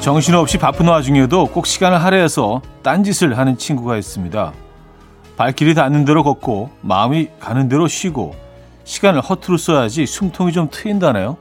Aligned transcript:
정신없이 0.00 0.56
바쁜 0.56 0.88
와중에도 0.88 1.44
꼭 1.44 1.66
시간을 1.66 2.02
할애해서 2.02 2.62
딴짓을 2.82 3.36
하는 3.36 3.58
친구가 3.58 3.98
있습니다. 3.98 4.52
발길이 5.36 5.74
닿는 5.74 6.06
대로 6.06 6.22
걷고 6.22 6.70
마음이 6.80 7.28
가는 7.38 7.68
대로 7.68 7.86
쉬고 7.86 8.34
시간을 8.84 9.20
허투루 9.20 9.58
써야지 9.58 10.06
숨통이 10.06 10.52
좀 10.52 10.68
트인다네요. 10.70 11.36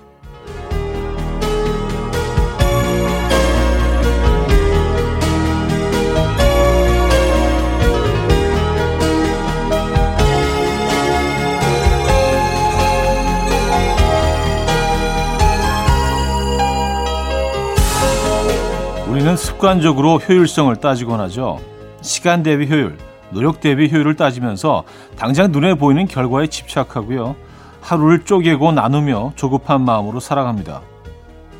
우리는 19.09 19.36
습관적으로 19.36 20.19
효율성을 20.19 20.75
따지곤 20.75 21.19
하죠. 21.21 21.59
시간 22.01 22.43
대비 22.43 22.69
효율, 22.69 22.95
노력 23.31 23.59
대비 23.59 23.89
효율을 23.91 24.15
따지면서 24.15 24.83
당장 25.17 25.51
눈에 25.51 25.73
보이는 25.73 26.05
결과에 26.05 26.45
집착하고요. 26.45 27.36
하루를 27.81 28.23
쪼개고 28.23 28.71
나누며 28.71 29.33
조급한 29.36 29.81
마음으로 29.81 30.19
살아갑니다. 30.19 30.81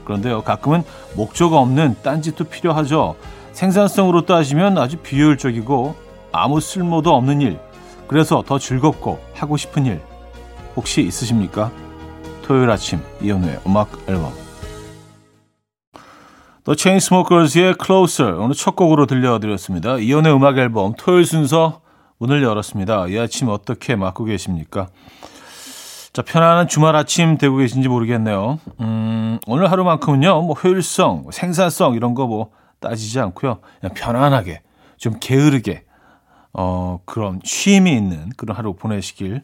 그런데요, 0.06 0.44
가끔은 0.44 0.84
목적 1.16 1.54
없는 1.54 1.96
딴짓도 2.04 2.44
필요하죠. 2.44 3.16
생산성으로 3.54 4.28
따지면 4.28 4.78
아주 4.78 4.98
비효율적이고 4.98 5.96
아무 6.32 6.62
쓸모도 6.62 7.16
없는 7.16 7.42
일, 7.42 7.60
그래서 8.08 8.44
더 8.46 8.60
즐겁고 8.60 9.20
하고 9.34 9.58
싶은 9.58 9.88
일 9.88 10.02
혹시 10.76 11.02
있으십니까? 11.02 11.72
토요일 12.44 12.70
아침 12.70 13.00
이연우의 13.22 13.62
음악 13.66 13.90
앨범 14.08 14.49
The 16.70 16.78
Chainsmokers의 16.78 17.78
Closer 17.84 18.36
오늘 18.40 18.54
첫 18.54 18.76
곡으로 18.76 19.08
들려드렸습니다. 19.08 19.98
이연의 19.98 20.32
음악 20.32 20.60
앨범 20.60 20.94
토요일 21.00 21.26
순서 21.26 21.82
문을 22.20 22.44
열었습니다. 22.44 23.08
이 23.08 23.18
아침 23.18 23.50
어떻게 23.50 23.96
맞고 23.96 24.26
계십니까? 24.26 24.88
자, 26.14 26.22
편안한 26.22 26.68
주말 26.68 26.96
아침 26.96 27.40
되고 27.40 27.58
계신지 27.58 27.88
모르겠네요. 27.88 28.60
음, 28.82 29.40
오늘 29.48 29.72
하루만큼은요, 29.72 30.44
뭐 30.44 30.54
효율성, 30.54 31.32
생산성 31.32 31.96
이런 31.96 32.14
거 32.14 32.28
뭐 32.28 32.52
따지지 32.80 33.20
않고요. 33.20 33.62
그냥 33.82 33.96
편안하게, 33.96 34.62
좀 34.98 35.16
게으르게, 35.20 35.86
어, 36.54 37.00
그런 37.06 37.40
쉼이 37.44 37.78
있는 37.98 38.30
그런 38.38 38.56
하루 38.56 38.76
보내시길 38.76 39.42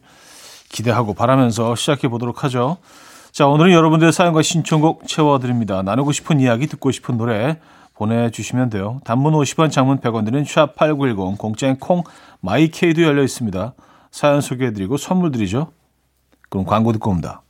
기대하고 0.68 1.14
바라면서 1.14 1.74
시작해 1.74 2.06
보도록 2.06 2.44
하죠. 2.44 2.76
자, 3.36 3.46
오늘은 3.46 3.70
여러분들의 3.72 4.14
사연과 4.14 4.40
신청곡 4.40 5.06
채워드립니다. 5.06 5.82
나누고 5.82 6.12
싶은 6.12 6.40
이야기, 6.40 6.66
듣고 6.66 6.90
싶은 6.90 7.18
노래 7.18 7.60
보내주시면 7.92 8.70
돼요. 8.70 9.02
단문 9.04 9.34
50원, 9.34 9.70
장문 9.70 9.98
100원 10.00 10.24
드는 10.24 10.44
샵8910, 10.44 11.36
공짜인 11.36 11.78
콩, 11.78 12.02
마이케이도 12.40 13.02
열려 13.02 13.22
있습니다. 13.22 13.74
사연 14.10 14.40
소개해드리고 14.40 14.96
선물 14.96 15.32
드리죠. 15.32 15.70
그럼 16.48 16.64
광고 16.64 16.92
듣고 16.92 17.10
옵니다. 17.10 17.42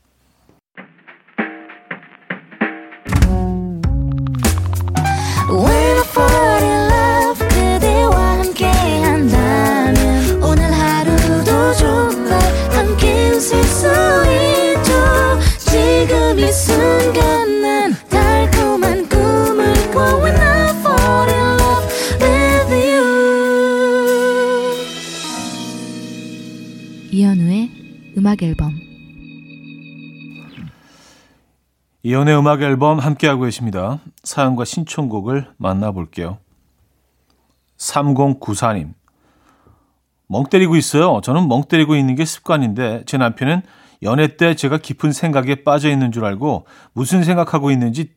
음악 28.37 28.43
앨범 28.43 28.79
이연의 32.03 32.39
음악 32.39 32.63
앨범 32.63 32.99
함께하고 32.99 33.43
계십니다. 33.43 34.01
사연과 34.23 34.65
신청곡을 34.65 35.49
만나볼게요. 35.57 36.39
3094님. 37.79 38.95
멍 40.29 40.45
때리고 40.45 40.77
있어요. 40.77 41.21
저는 41.23 41.49
멍 41.49 41.65
때리고 41.65 41.97
있는 41.97 42.15
게 42.15 42.25
습관인데 42.25 43.05
제 43.07 43.17
남편은 43.17 43.63
연애 44.03 44.37
때 44.37 44.55
제가 44.55 44.79
깊은 44.79 45.13
생각에 45.13 45.65
빠져 45.65 45.89
있는 45.91 46.13
줄 46.13 46.25
알고 46.25 46.67
무슨 46.93 47.25
생각하고 47.25 47.71
있는지 47.71 48.13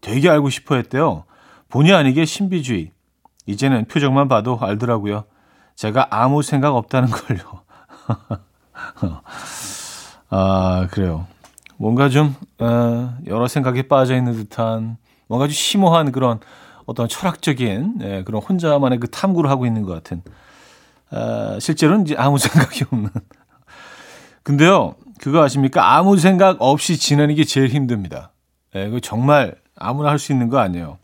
되게 0.00 0.28
알고 0.28 0.50
싶어 0.50 0.74
했대요. 0.74 1.24
본의 1.68 1.94
아니게 1.94 2.24
신비주의. 2.24 2.90
이제는 3.46 3.86
표정만 3.86 4.28
봐도 4.28 4.58
알더라고요. 4.60 5.24
제가 5.76 6.08
아무 6.10 6.42
생각 6.42 6.74
없다는 6.74 7.08
걸요. 7.10 7.62
아, 10.30 10.86
그래요. 10.90 11.26
뭔가 11.76 12.08
좀 12.08 12.34
어, 12.58 13.16
여러 13.26 13.48
생각에 13.48 13.82
빠져 13.82 14.16
있는 14.16 14.34
듯한 14.34 14.96
뭔가 15.28 15.46
좀 15.46 15.52
심오한 15.52 16.12
그런 16.12 16.40
어떤 16.86 17.08
철학적인 17.08 17.98
예, 18.02 18.22
그런 18.24 18.42
혼자만의 18.42 19.00
그 19.00 19.08
탐구를 19.08 19.48
하고 19.50 19.64
있는 19.66 19.82
것 19.82 19.92
같은 19.94 20.22
어, 21.10 21.58
실제로는 21.58 22.04
이제 22.04 22.14
아무 22.18 22.36
생각이 22.38 22.84
없는. 22.90 23.10
근데요 24.42 24.94
그거 25.20 25.42
아십니까? 25.42 25.96
아무 25.96 26.16
생각 26.16 26.56
없이 26.60 26.96
지내는 26.98 27.34
게 27.34 27.44
제일 27.44 27.68
힘듭니다. 27.68 28.32
예, 28.74 28.88
그 28.88 29.00
정말 29.00 29.54
아무나 29.76 30.10
할 30.10 30.18
수 30.18 30.32
있는 30.32 30.48
거 30.48 30.58
아니에요. 30.58 30.98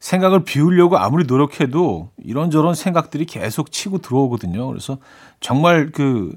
생각을 0.00 0.44
비우려고 0.44 0.98
아무리 0.98 1.24
노력해도 1.24 2.10
이런저런 2.18 2.74
생각들이 2.74 3.24
계속 3.24 3.72
치고 3.72 3.98
들어오거든요. 3.98 4.66
그래서 4.66 4.98
정말 5.40 5.90
그 5.92 6.34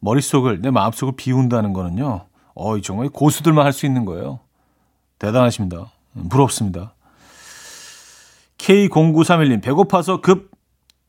머릿속을 0.00 0.60
내 0.60 0.70
마음속을 0.70 1.14
비운다는 1.16 1.72
거는요 1.72 2.26
어 2.54 2.76
이, 2.76 2.82
정말 2.82 3.08
고수들만 3.08 3.64
할 3.64 3.72
수 3.72 3.86
있는 3.86 4.04
거예요. 4.04 4.40
대단하십니다. 5.18 5.92
부럽습니다. 6.30 6.94
K0931님, 8.58 9.62
배고파서 9.62 10.20
급 10.20 10.50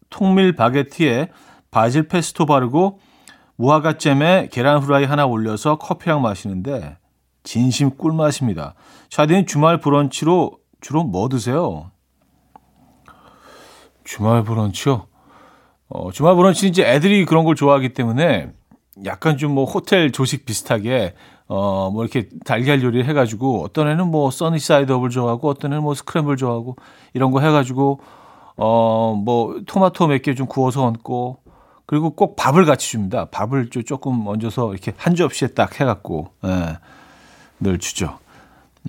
통밀 0.09 0.55
바게트에 0.55 1.29
바질 1.71 2.07
페스토 2.07 2.45
바르고 2.45 2.99
무화과잼에 3.55 4.49
계란 4.51 4.79
후라이 4.79 5.05
하나 5.05 5.25
올려서 5.25 5.77
커피랑 5.77 6.21
마시는데 6.21 6.97
진심 7.43 7.97
꿀맛입니다. 7.97 8.75
샤디는 9.09 9.47
주말 9.47 9.79
브런치로 9.79 10.59
주로 10.81 11.03
뭐 11.03 11.27
드세요? 11.29 11.91
주말 14.03 14.43
브런치요? 14.43 15.07
어, 15.89 16.11
주말 16.11 16.35
브런치는 16.35 16.69
이제 16.69 16.83
애들이 16.85 17.25
그런 17.25 17.45
걸 17.45 17.55
좋아하기 17.55 17.93
때문에 17.93 18.51
약간 19.05 19.37
좀 19.37 19.53
뭐 19.53 19.65
호텔 19.65 20.11
조식 20.11 20.45
비슷하게 20.45 21.13
어, 21.47 21.89
뭐 21.93 22.03
이렇게 22.03 22.27
달걀 22.45 22.81
요리 22.83 23.03
해가지고 23.03 23.63
어떤 23.63 23.87
애는 23.87 24.07
뭐 24.07 24.31
sunny 24.31 24.64
side 24.64 24.91
up을 24.91 25.09
좋아하고 25.09 25.49
어떤 25.49 25.71
애는 25.71 25.83
뭐 25.83 25.93
스크램블 25.93 26.35
좋아하고 26.37 26.75
이런 27.13 27.31
거 27.31 27.39
해가지고 27.41 27.99
어, 28.57 29.21
뭐 29.23 29.61
토마토 29.65 30.07
몇 30.07 30.21
개 30.23 30.33
좀 30.35 30.47
구워서 30.47 30.83
얹고 30.85 31.39
그리고 31.85 32.09
꼭 32.09 32.35
밥을 32.35 32.65
같이 32.65 32.89
줍니다. 32.89 33.25
밥을 33.31 33.69
좀 33.69 33.83
조금 33.85 34.27
얹어서 34.27 34.73
이렇게 34.73 34.91
한 34.97 35.15
접시에 35.15 35.49
딱 35.49 35.79
해갖고 35.79 36.31
예, 36.45 36.77
늘 37.61 37.79
주죠. 37.79 38.17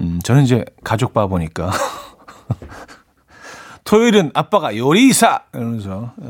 음, 0.00 0.18
저는 0.24 0.42
이제 0.44 0.64
가족 0.82 1.12
바보니까 1.12 1.70
토요일은 3.84 4.32
아빠가 4.34 4.76
요리사 4.76 5.42
이러면서 5.54 6.12
예. 6.22 6.28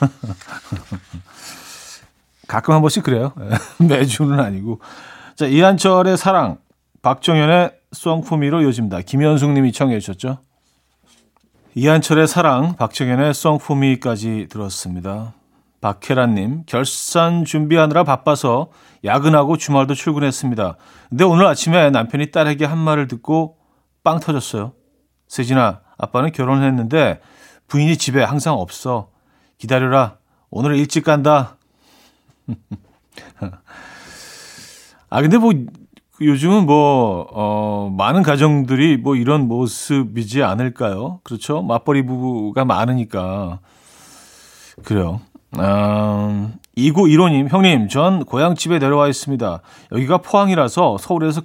가끔 2.50 2.74
한 2.74 2.80
번씩 2.80 3.04
그래요. 3.04 3.32
매주는 3.78 4.38
아니고. 4.40 4.80
자, 5.36 5.46
이한철의 5.46 6.16
사랑, 6.16 6.58
박정현의 7.00 7.72
송푸미로 7.92 8.64
요즘다. 8.64 9.02
김현숙 9.02 9.52
님이 9.52 9.70
청해 9.70 10.00
주셨죠. 10.00 10.38
이한철의 11.76 12.26
사랑, 12.26 12.74
박정현의 12.74 13.34
송푸미까지 13.34 14.48
들었습니다. 14.50 15.32
박혜란 15.80 16.34
님, 16.34 16.64
결산 16.66 17.44
준비하느라 17.44 18.02
바빠서 18.02 18.70
야근하고 19.04 19.56
주말도 19.56 19.94
출근했습니다. 19.94 20.76
근데 21.08 21.24
오늘 21.24 21.46
아침에 21.46 21.90
남편이 21.90 22.32
딸에게 22.32 22.64
한 22.64 22.78
말을 22.78 23.06
듣고 23.06 23.58
빵 24.02 24.18
터졌어요. 24.18 24.72
세진아, 25.28 25.82
아빠는 25.98 26.32
결혼했는데 26.32 27.20
부인이 27.68 27.96
집에 27.96 28.24
항상 28.24 28.54
없어. 28.54 29.10
기다려라. 29.56 30.16
오늘 30.50 30.74
일찍 30.74 31.04
간다. 31.04 31.56
아, 35.10 35.22
근데 35.22 35.38
뭐, 35.38 35.52
요즘은 36.20 36.66
뭐, 36.66 37.26
어, 37.32 37.94
많은 37.96 38.22
가정들이 38.22 38.96
뭐 38.98 39.16
이런 39.16 39.48
모습이지 39.48 40.42
않을까요? 40.42 41.20
그렇죠? 41.24 41.62
맞벌이 41.62 42.06
부부가 42.06 42.64
많으니까. 42.64 43.60
그래요. 44.84 45.20
아, 45.56 46.50
2915님, 46.76 47.48
형님, 47.48 47.88
전 47.88 48.24
고향집에 48.24 48.78
내려와 48.78 49.08
있습니다. 49.08 49.60
여기가 49.92 50.18
포항이라서 50.18 50.98
서울에서 50.98 51.42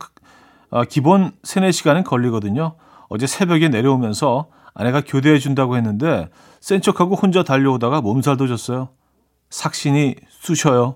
아, 0.69 0.84
기본 0.84 1.31
3, 1.44 1.63
4시간은 1.63 2.04
걸리거든요. 2.04 2.75
어제 3.07 3.28
새벽에 3.28 3.69
내려오면서 3.69 4.48
아내가 4.74 5.02
교대해 5.02 5.40
준다고 5.40 5.78
했는데 5.78 6.30
센 6.60 6.81
척하고 6.81 7.16
혼자 7.16 7.44
달려오다가 7.44 8.02
몸살 8.02 8.38
도 8.38 8.48
졌어요. 8.48 8.90
삭신이 9.50 10.15
쑤셔요. 10.42 10.95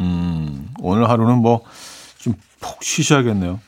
음, 0.00 0.68
오늘 0.80 1.08
하루는 1.08 1.38
뭐 1.38 1.62
좀 2.18 2.34
푹 2.60 2.84
쉬셔야겠네요. 2.84 3.58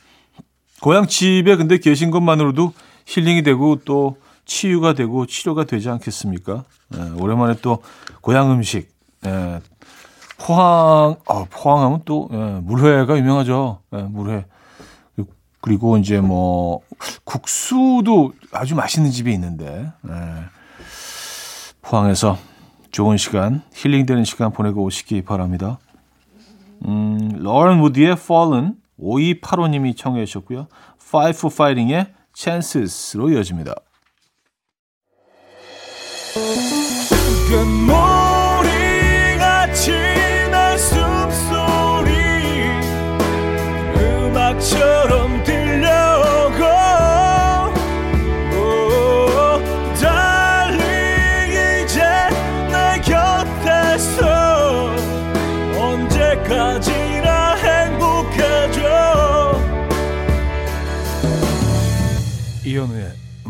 고향 0.80 1.08
집에 1.08 1.56
근데 1.56 1.78
계신 1.78 2.12
것만으로도 2.12 2.72
힐링이 3.06 3.42
되고 3.42 3.76
또 3.84 4.18
치유가 4.44 4.92
되고 4.92 5.26
치료가 5.26 5.64
되지 5.64 5.90
않겠습니까? 5.90 6.62
예, 6.96 7.00
오랜만에 7.20 7.56
또 7.60 7.82
고향 8.20 8.52
음식, 8.52 8.88
예, 9.26 9.60
포항, 10.38 11.16
어, 11.26 11.44
포항하면 11.50 12.02
또 12.04 12.28
예, 12.32 12.36
물회가 12.62 13.18
유명하죠. 13.18 13.80
예, 13.94 14.02
물회. 14.02 14.46
그리고 15.60 15.96
이제 15.96 16.20
뭐 16.20 16.82
국수도 17.24 18.32
아주 18.52 18.76
맛있는 18.76 19.10
집이 19.10 19.32
있는데 19.32 19.90
예, 20.08 20.12
포항에서 21.82 22.38
좋은 22.94 23.16
시간, 23.16 23.60
힐링되는 23.74 24.22
시간 24.22 24.52
보내고 24.52 24.84
오시기 24.84 25.22
바랍니다. 25.22 25.80
음, 26.86 27.28
러런 27.40 27.80
무디의 27.80 28.12
Fallen 28.12 28.76
5285님이 29.00 29.96
청해 29.96 30.24
주셨고요. 30.24 30.68
Five 31.02 31.36
for 31.36 31.52
Fighting의 31.52 32.06
Chances로 32.32 33.30
이어집니다. 33.30 33.74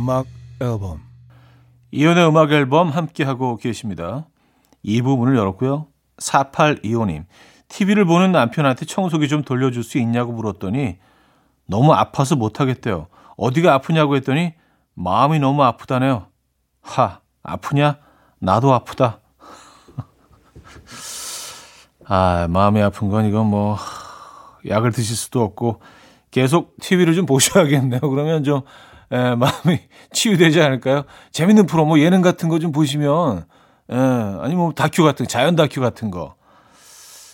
음악 0.05 0.27
앨범 0.61 1.01
이현우의 1.91 2.29
음악 2.29 2.53
앨범 2.53 2.91
함께하고 2.91 3.57
계십니다. 3.57 4.27
이 4.83 5.01
부분을 5.01 5.35
열었고요. 5.35 5.87
4825님 6.19 7.25
TV를 7.69 8.05
보는 8.05 8.31
남편한테 8.31 8.85
청소기 8.85 9.29
좀 9.29 9.43
돌려줄 9.43 9.83
수 9.83 9.97
있냐고 9.97 10.33
물었더니 10.33 10.99
너무 11.67 11.95
아파서 11.95 12.37
못하겠대요. 12.37 13.07
어디가 13.39 13.73
아프냐고 13.73 14.15
했더니 14.17 14.53
마음이 14.93 15.39
너무 15.39 15.63
아프다네요. 15.63 16.27
하 16.83 17.21
아프냐? 17.43 17.97
나도 18.41 18.75
아프다. 18.75 19.21
아 22.05 22.47
마음이 22.51 22.83
아픈 22.83 23.09
건 23.09 23.25
이건 23.25 23.47
뭐 23.47 23.79
약을 24.69 24.93
드실 24.93 25.17
수도 25.17 25.43
없고 25.43 25.81
계속 26.31 26.77
TV를 26.83 27.15
좀 27.15 27.25
보셔야겠네요. 27.25 28.01
그러면 28.03 28.45
좀 28.45 28.61
에, 29.15 29.35
마음이 29.37 29.81
치유되지 30.13 30.61
않을까요? 30.61 31.05
재밌는 31.33 31.67
프로, 31.67 31.85
뭐 31.87 31.99
예능 32.01 32.21
같은 32.23 32.49
거 32.49 32.59
좀 32.59 32.73
보시면, 32.73 33.47
에, 33.91 33.97
아니 33.97 34.55
뭐 34.55 34.73
다큐 34.73 35.05
같은, 35.05 35.27
자연 35.29 35.57
다큐 35.57 35.81
같은 35.81 36.11
거. 36.11 36.35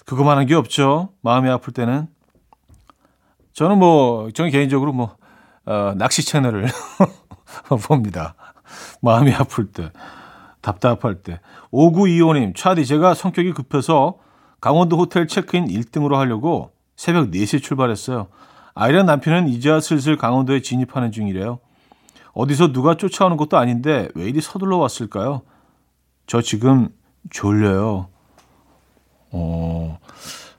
그거만한 0.06 0.46
게 0.46 0.54
없죠. 0.54 1.10
마음이 1.22 1.48
아플 1.48 1.72
때는. 1.72 2.08
저는 3.52 3.78
뭐, 3.78 4.30
저는 4.32 4.50
개인적으로 4.50 4.92
뭐, 4.92 5.16
어, 5.66 5.92
낚시 5.96 6.24
채널을 6.24 6.66
봅니다. 7.86 8.34
마음이 9.02 9.32
아플 9.34 9.70
때, 9.72 9.90
답답할 10.60 11.16
때. 11.22 11.40
5925님, 11.72 12.54
차디, 12.56 12.86
제가 12.86 13.14
성격이 13.14 13.52
급해서 13.52 14.18
강원도 14.60 14.98
호텔 14.98 15.26
체크인 15.26 15.66
1등으로 15.68 16.14
하려고 16.16 16.72
새벽 16.96 17.30
4시에 17.30 17.62
출발했어요. 17.62 18.28
아이랑 18.74 19.06
남편은 19.06 19.48
이제야 19.48 19.80
슬슬 19.80 20.16
강원도에 20.16 20.60
진입하는 20.62 21.12
중이래요. 21.12 21.58
어디서 22.32 22.72
누가 22.72 22.96
쫓아오는 22.96 23.36
것도 23.36 23.56
아닌데 23.58 24.08
왜 24.14 24.28
이리 24.28 24.40
서둘러 24.40 24.76
왔을까요? 24.78 25.42
저 26.26 26.40
지금 26.40 26.88
졸려요. 27.30 28.08
어, 29.32 29.98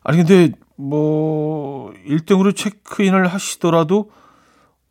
아니 0.03 0.17
근데 0.17 0.51
뭐 0.75 1.91
1등으로 2.07 2.55
체크인을 2.55 3.27
하시더라도 3.27 4.11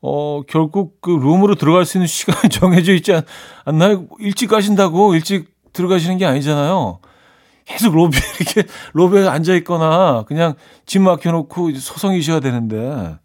어, 0.03 0.43
결국 0.49 1.01
그 1.01 1.11
룸으로 1.11 1.57
들어갈 1.57 1.85
수 1.85 1.99
있는 1.99 2.07
시간이 2.09 2.49
정해져 2.49 2.95
있지 2.95 3.13
않, 3.13 3.23
않나요? 3.65 4.07
일찍 4.19 4.49
가신다고 4.49 5.15
일찍 5.15 5.51
들어가시는 5.73 6.19
게 6.19 6.27
아니잖아요. 6.27 7.01
계속 7.67 7.95
로비 7.95 8.17
이렇게 8.41 8.69
로비에 8.95 9.29
앉아 9.29 9.55
있거나 9.57 10.25
그냥 10.27 10.55
집 10.87 11.01
막혀 11.01 11.31
놓고 11.31 11.73
소송이셔야 11.75 12.41
되는데 12.41 13.19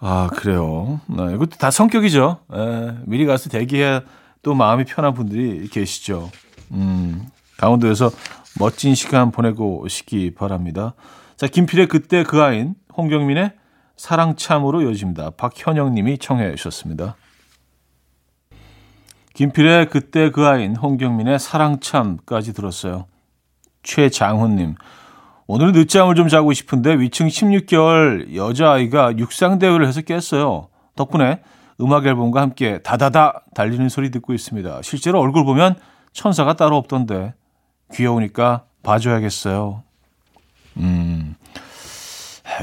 아 0.00 0.30
그래요. 0.32 1.00
네, 1.06 1.34
이것도 1.34 1.58
다 1.58 1.70
성격이죠. 1.70 2.40
에, 2.52 2.94
미리 3.04 3.26
가서 3.26 3.50
대기해 3.50 4.00
또 4.42 4.54
마음이 4.54 4.84
편한 4.84 5.12
분들이 5.12 5.68
계시죠. 5.68 6.30
음, 6.72 7.28
강원도에서 7.58 8.10
멋진 8.58 8.94
시간 8.94 9.30
보내고 9.30 9.82
오시기 9.82 10.34
바랍니다. 10.34 10.94
자 11.36 11.46
김필의 11.46 11.88
그때 11.88 12.22
그 12.22 12.42
아인 12.42 12.74
홍경민의 12.96 13.52
사랑참으로 13.96 14.82
이어집니다. 14.82 15.30
박현영 15.30 15.94
님이 15.94 16.16
청해 16.16 16.54
주셨습니다. 16.56 17.16
김필의 19.34 19.90
그때 19.90 20.30
그 20.30 20.46
아인 20.46 20.76
홍경민의 20.76 21.38
사랑참까지 21.38 22.54
들었어요. 22.54 23.06
최장훈 23.82 24.56
님. 24.56 24.74
오늘은 25.52 25.72
늦잠을 25.72 26.14
좀 26.14 26.28
자고 26.28 26.52
싶은데 26.52 26.94
위층 27.00 27.26
16개월 27.26 28.36
여자아이가 28.36 29.18
육상대회를 29.18 29.84
해서 29.84 30.00
깼어요. 30.00 30.68
덕분에 30.94 31.40
음악 31.80 32.06
앨범과 32.06 32.40
함께 32.40 32.78
다다다 32.82 33.42
달리는 33.52 33.88
소리 33.88 34.12
듣고 34.12 34.32
있습니다. 34.32 34.82
실제로 34.82 35.18
얼굴 35.18 35.44
보면 35.44 35.74
천사가 36.12 36.54
따로 36.54 36.76
없던데 36.76 37.34
귀여우니까 37.92 38.62
봐줘야겠어요. 38.84 39.82
음, 40.76 41.34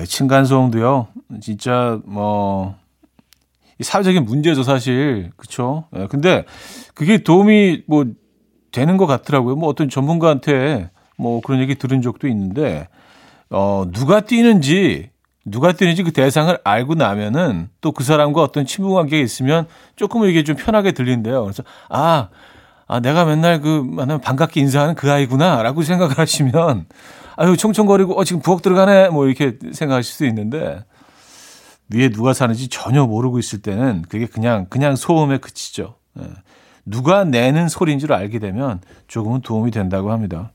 층간소음도요. 0.08 1.08
진짜 1.42 2.00
뭐 2.06 2.78
사회적인 3.82 4.24
문제죠, 4.24 4.64
사실. 4.64 5.32
예, 5.98 6.08
근데 6.08 6.46
그게 6.94 7.18
도움이 7.18 7.84
뭐 7.86 8.06
되는 8.72 8.96
것 8.96 9.08
같더라고요. 9.08 9.58
뭐 9.58 9.68
어떤 9.68 9.90
전문가한테 9.90 10.90
뭐 11.18 11.42
그런 11.42 11.60
얘기 11.62 11.76
들은 11.76 12.02
적도 12.02 12.28
있는데, 12.28 12.88
어, 13.50 13.86
누가 13.92 14.22
뛰는지, 14.22 15.10
누가 15.46 15.72
뛰는지 15.72 16.04
그 16.04 16.12
대상을 16.12 16.58
알고 16.64 16.96
나면은 16.96 17.70
또 17.82 17.92
그 17.92 18.04
사람과 18.04 18.42
어떤 18.44 18.66
친분 18.66 18.94
관계가 18.94 19.24
있으면 19.24 19.66
조금 19.96 20.26
이게 20.26 20.44
좀 20.44 20.56
편하게 20.56 20.92
들린대요. 20.92 21.44
그래서, 21.44 21.64
아, 21.90 22.30
아, 22.88 23.00
내가 23.00 23.26
맨날 23.26 23.62
그, 23.62 23.84
만나면 23.86 24.22
반갑게 24.22 24.60
인사하는 24.62 24.96
그 24.96 25.12
아이구나, 25.12 25.62
라고 25.64 25.82
생각을 25.84 26.18
하시면, 26.18 26.86
아유, 27.36 27.58
총총거리고, 27.58 28.20
어, 28.20 28.24
지금 28.24 28.42
부엌 28.42 28.62
들어가네, 28.62 29.10
뭐 29.10 29.26
이렇게 29.28 29.58
생각하실 29.74 30.14
수 30.14 30.26
있는데, 30.26 30.84
위에 31.90 32.10
누가 32.10 32.34
사는지 32.34 32.68
전혀 32.68 33.06
모르고 33.06 33.40
있을 33.40 33.62
때는 33.62 34.04
그게 34.10 34.26
그냥 34.26 34.66
그냥 34.70 34.96
소음에 34.96 35.38
그치죠. 35.38 35.96
예. 36.20 36.26
누가 36.86 37.24
내는 37.24 37.70
소리인 37.70 38.00
줄 38.00 38.14
알게 38.14 38.40
되면 38.40 38.82
조금은 39.08 39.42
도움이 39.42 39.72
된다고 39.72 40.12
합니다. 40.12 40.52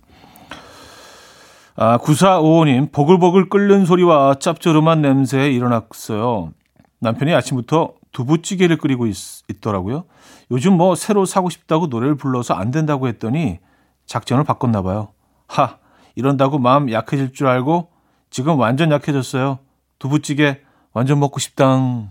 아, 1.75 1.99
9455님, 1.99 2.93
보글보글 2.93 3.49
끓는 3.49 3.87
소리와 3.87 4.35
짭조름한 4.35 5.01
냄새에 5.01 5.51
일어났어요. 5.51 6.53
남편이 7.01 7.35
아침부터 7.35 7.95
두부찌개를 8.13 8.77
끓이고 8.77 9.07
있, 9.07 9.17
있더라고요. 9.49 10.05
요즘 10.51 10.75
뭐 10.77 10.95
새로 10.95 11.25
사고 11.25 11.49
싶다고 11.49 11.87
노래를 11.87 12.17
불러서 12.17 12.55
안 12.55 12.71
된다고 12.71 13.09
했더니 13.09 13.59
작전을 14.07 14.45
바꿨나 14.45 14.83
봐요. 14.83 15.09
하, 15.49 15.79
이런다고 16.15 16.59
마음 16.59 16.93
약해질 16.93 17.33
줄 17.33 17.47
알고 17.47 17.91
지금 18.31 18.59
완전 18.59 18.91
약해졌어요. 18.93 19.59
두부찌개 19.99 20.61
완전 20.93 21.21
먹고 21.21 21.39
싶당. 21.39 22.11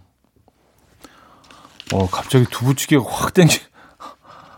어, 1.93 2.07
갑자기 2.09 2.45
두부찌개가 2.45 3.03
확 3.07 3.33
땡기. 3.33 3.59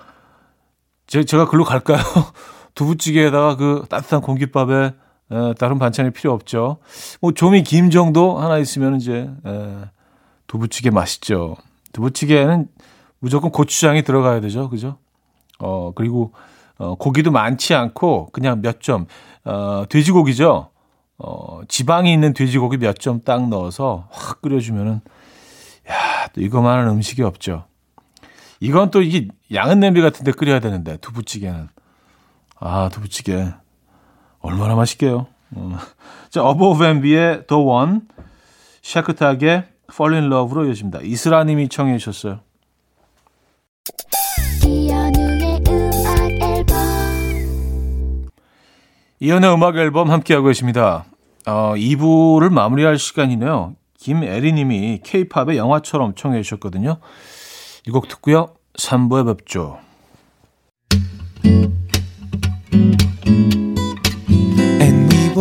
제, 1.07 1.25
제가 1.25 1.47
글로 1.47 1.65
갈까요? 1.65 1.99
두부찌개에다가 2.75 3.55
그 3.55 3.85
따뜻한 3.89 4.21
공깃밥에 4.21 4.93
에, 5.31 5.53
다른 5.57 5.79
반찬이 5.79 6.11
필요 6.11 6.33
없죠. 6.33 6.77
뭐 7.21 7.31
조미 7.31 7.63
김 7.63 7.89
정도 7.89 8.37
하나 8.37 8.57
있으면 8.57 8.95
이제 8.97 9.29
에, 9.45 9.75
두부찌개 10.47 10.89
맛있죠. 10.89 11.55
두부찌개는 11.93 12.67
무조건 13.19 13.51
고추장이 13.51 14.03
들어가야 14.03 14.41
되죠, 14.41 14.69
그죠? 14.69 14.97
어 15.59 15.91
그리고 15.95 16.33
어, 16.77 16.95
고기도 16.95 17.31
많지 17.31 17.75
않고 17.75 18.29
그냥 18.33 18.61
몇 18.61 18.81
점, 18.81 19.05
어, 19.45 19.85
돼지고기죠. 19.87 20.69
어, 21.19 21.61
지방이 21.67 22.11
있는 22.11 22.33
돼지고기 22.33 22.77
몇 22.77 22.97
점 22.99 23.21
딱 23.21 23.47
넣어서 23.47 24.07
확 24.11 24.41
끓여주면은, 24.41 24.99
야, 25.89 26.27
또 26.33 26.41
이거만한 26.41 26.89
음식이 26.89 27.21
없죠. 27.21 27.65
이건 28.59 28.89
또 28.89 29.01
이게 29.01 29.27
양은 29.53 29.79
냄비 29.79 30.01
같은데 30.01 30.31
끓여야 30.31 30.59
되는데 30.59 30.97
두부찌개는 30.97 31.69
아 32.65 32.87
두부찌개 32.89 33.47
얼마나 34.39 34.73
맛있게요. 34.75 35.27
어. 35.55 35.77
자 36.29 36.41
어버벤비의 36.43 37.47
The 37.47 37.61
One 37.61 37.99
샤크탁의 38.81 39.65
Fall 39.91 40.15
in 40.17 40.31
Love로 40.31 40.65
이어집니다. 40.67 40.99
이스라님이 41.03 41.67
청해 41.67 41.97
주셨어요. 41.97 42.39
이연의 49.19 49.53
음악 49.53 49.75
앨범 49.77 50.09
함께하고 50.11 50.47
계십니다. 50.47 51.05
어, 51.45 51.73
2부를 51.75 52.49
마무리할 52.49 52.97
시간이네요. 52.97 53.75
김애리님이 53.97 54.99
케이팝의 55.03 55.57
영화처럼 55.57 56.15
청해 56.15 56.41
주셨거든요. 56.41 56.97
이 57.87 57.91
곡 57.91 58.07
듣고요. 58.07 58.53
3부에 58.77 59.25
뵙죠. 59.37 59.79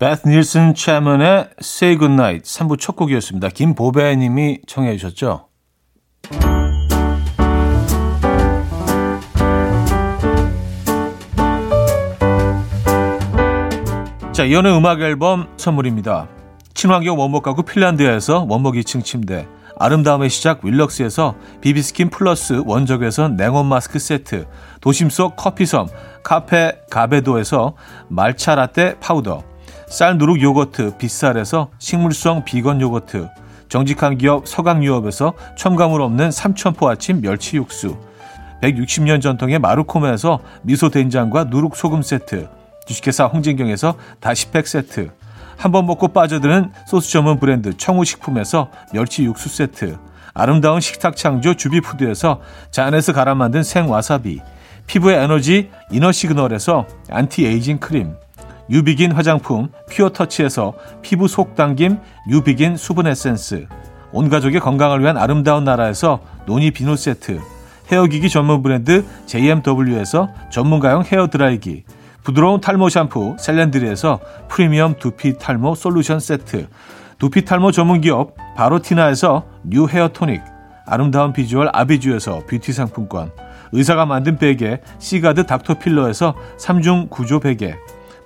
베스 0.00 0.26
닐슨 0.26 0.72
채먼의 0.72 1.50
Say 1.60 1.98
Goodnight 1.98 2.42
3부 2.50 2.80
첫 2.80 2.96
곡이었습니다. 2.96 3.50
김보배 3.50 4.16
님이 4.16 4.60
청해 4.66 4.96
주셨죠. 4.96 5.48
자, 14.32 14.44
이현우의 14.44 14.74
음악 14.74 15.02
앨범 15.02 15.48
선물입니다. 15.58 16.28
친환경 16.72 17.18
원목 17.18 17.42
가구 17.42 17.62
핀란드에서 17.62 18.46
원목 18.48 18.76
2층 18.76 19.04
침대, 19.04 19.46
아름다움의 19.78 20.30
시작 20.30 20.64
윌럭스에서 20.64 21.34
비비스킨 21.60 22.08
플러스 22.08 22.62
원적외선 22.64 23.36
냉온 23.36 23.66
마스크 23.66 23.98
세트, 23.98 24.46
도심 24.80 25.10
속 25.10 25.36
커피섬 25.36 25.88
카페 26.22 26.72
가베도에서 26.90 27.74
말차 28.08 28.54
라떼 28.54 28.98
파우더, 28.98 29.49
쌀 29.90 30.16
누룩 30.16 30.40
요거트 30.40 30.98
빗살에서 30.98 31.68
식물성 31.78 32.44
비건 32.44 32.80
요거트, 32.80 33.28
정직한 33.68 34.18
기업 34.18 34.46
서강유업에서 34.46 35.34
첨가물 35.56 36.00
없는 36.00 36.30
삼천포 36.30 36.88
아침 36.88 37.20
멸치 37.20 37.56
육수, 37.56 37.96
160년 38.62 39.20
전통의 39.20 39.58
마루코메에서 39.58 40.38
미소 40.62 40.90
된장과 40.90 41.44
누룩 41.44 41.74
소금 41.74 42.02
세트, 42.02 42.48
주식회사 42.86 43.24
홍진경에서 43.26 43.96
다시팩 44.20 44.68
세트, 44.68 45.10
한 45.56 45.72
번 45.72 45.86
먹고 45.86 46.08
빠져드는 46.08 46.70
소스 46.86 47.10
전문 47.10 47.40
브랜드 47.40 47.76
청우식품에서 47.76 48.70
멸치 48.92 49.24
육수 49.24 49.48
세트, 49.48 49.98
아름다운 50.32 50.80
식탁 50.80 51.16
창조 51.16 51.54
주비푸드에서 51.54 52.40
잔에서 52.70 53.12
갈아 53.12 53.34
만든 53.34 53.64
생와사비, 53.64 54.40
피부의 54.86 55.18
에너지 55.18 55.70
이너 55.90 56.12
시그널에서 56.12 56.86
안티에이징 57.10 57.78
크림, 57.78 58.14
유비긴 58.70 59.12
화장품 59.12 59.68
퓨어터치에서 59.90 60.74
피부 61.02 61.26
속 61.26 61.54
당김 61.54 61.98
유비긴 62.28 62.76
수분 62.76 63.06
에센스, 63.06 63.66
온 64.12 64.28
가족의 64.28 64.60
건강을 64.60 65.00
위한 65.00 65.16
아름다운 65.16 65.64
나라에서 65.64 66.20
노니 66.46 66.70
비누 66.70 66.96
세트, 66.96 67.40
헤어기기 67.90 68.28
전문 68.28 68.62
브랜드 68.62 69.04
JMW에서 69.26 70.28
전문가용 70.50 71.02
헤어드라이기, 71.04 71.84
부드러운 72.22 72.60
탈모 72.60 72.88
샴푸 72.90 73.36
셀렌드리에서 73.38 74.20
프리미엄 74.48 74.94
두피 74.98 75.38
탈모 75.38 75.74
솔루션 75.74 76.20
세트. 76.20 76.68
두피 77.18 77.44
탈모 77.44 77.72
전문 77.72 78.00
기업 78.00 78.34
바로티나에서 78.56 79.46
뉴 79.64 79.86
헤어 79.86 80.08
토닉. 80.08 80.40
아름다운 80.86 81.32
비주얼 81.32 81.70
아비주에서 81.72 82.44
뷰티 82.46 82.72
상품권. 82.72 83.30
의사가 83.72 84.06
만든 84.06 84.36
베개 84.36 84.80
시가드 84.98 85.46
닥터필러에서 85.46 86.34
3중 86.58 87.08
구조 87.08 87.40
베개 87.40 87.74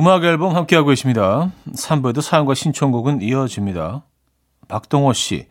음악 0.00 0.24
앨범 0.24 0.56
함께하고 0.56 0.88
계십니다. 0.88 1.52
3부에도 1.74 2.22
사연과 2.22 2.54
신청곡은 2.54 3.20
이어집니다. 3.20 4.02
박동호 4.66 5.12
씨. 5.12 5.46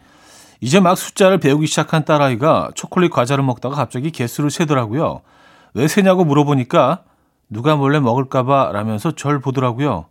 이제 0.59 0.79
막 0.79 0.97
숫자를 0.97 1.37
배우기 1.37 1.67
시작한 1.67 2.03
딸아이가 2.03 2.71
초콜릿 2.73 3.11
과자를 3.11 3.43
먹다가 3.43 3.75
갑자기 3.75 4.09
개수를 4.09 4.49
세더라고요. 4.49 5.21
왜 5.75 5.87
세냐고 5.87 6.25
물어보니까 6.25 7.03
누가 7.47 7.75
몰래 7.75 7.99
먹을까봐 7.99 8.71
라면서 8.73 9.11
절 9.11 9.39
보더라고요. 9.39 10.07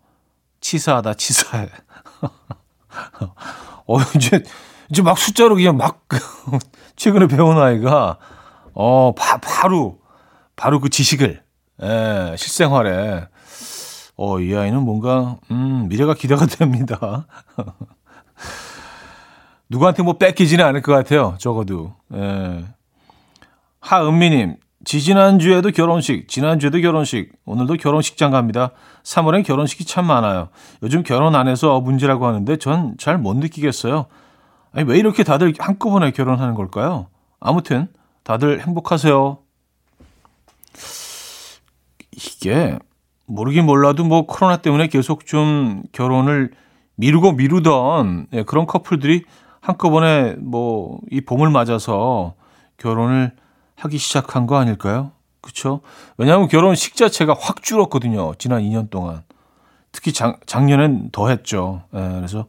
치사하다, 0.61 1.15
치사해. 1.15 1.69
어, 3.89 3.99
이제, 4.15 4.45
이제 4.89 5.03
막 5.03 5.19
숫자로 5.19 5.57
그냥 5.57 5.77
막, 5.77 6.07
최근에 6.95 7.27
배운 7.27 7.59
아이가, 7.59 8.19
어, 8.73 9.15
바, 9.17 9.39
바로, 9.39 9.99
바로 10.55 10.79
그 10.79 10.91
지식을, 10.91 11.43
예, 11.83 12.35
실생활에, 12.37 13.27
어, 14.19 14.41
이 14.41 14.55
아이는 14.55 14.83
뭔가, 14.83 15.37
음, 15.53 15.87
미래가 15.89 16.15
기대가 16.15 16.45
됩니다. 16.47 17.27
누구한테 19.69 20.03
뭐 20.03 20.19
뺏기지는 20.19 20.65
않을 20.65 20.83
것 20.83 20.93
같아요. 20.93 21.37
적어도. 21.39 21.95
예. 22.15 22.65
하은미님, 23.81 24.57
지지난주에도 24.85 25.71
결혼식, 25.71 26.29
지난주에도 26.29 26.81
결혼식, 26.81 27.31
오늘도 27.45 27.75
결혼식장 27.77 28.33
갑니다. 28.33 28.73
3월엔 29.05 29.45
결혼식이 29.45 29.85
참 29.85 30.07
많아요. 30.07 30.49
요즘 30.83 31.03
결혼 31.05 31.35
안 31.37 31.47
해서 31.47 31.81
문제라고 31.81 32.27
하는데 32.27 32.57
전 32.57 32.97
잘 32.99 33.19
못 33.19 33.37
느끼겠어요. 33.37 34.07
아니, 34.73 34.89
왜 34.89 34.99
이렇게 34.99 35.23
다들 35.23 35.55
한꺼번에 35.59 36.11
결혼하는 36.11 36.55
걸까요? 36.55 37.07
아무튼, 37.41 37.87
다들 38.25 38.61
행복하세요. 38.67 39.39
이게, 42.13 42.79
모르긴 43.29 43.67
몰라도 43.67 44.05
뭐 44.05 44.27
코로나 44.27 44.57
때문에 44.57 44.89
계속 44.89 45.27
좀 45.27 45.83
결혼을 45.93 46.51
미루고 46.97 47.33
미루던 47.33 48.27
예, 48.33 48.43
그런 48.43 48.67
커플들이 48.67 49.23
한꺼번에 49.61 50.35
뭐 50.39 50.99
이 51.11 51.21
봄을 51.21 51.51
맞아서 51.51 52.35
결혼을 52.79 53.33
하기 53.77 53.99
시작한 53.99 54.47
거 54.47 54.57
아닐까요? 54.57 55.13
그렇죠? 55.41 55.81
왜냐하면 56.17 56.49
결혼식 56.49 56.97
자체가 56.97 57.37
확 57.39 57.63
줄었거든요. 57.63 58.35
지난 58.39 58.63
2년 58.63 58.91
동안. 58.91 59.23
특히 59.93 60.13
작, 60.13 60.41
작년엔 60.47 61.11
더 61.13 61.29
했죠. 61.29 61.83
예, 61.95 61.99
그래서 62.17 62.47